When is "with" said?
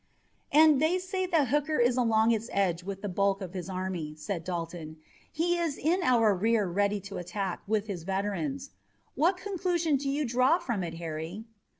2.83-3.03, 7.67-7.85